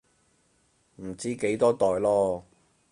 [0.95, 2.41] 唔知幾多代囉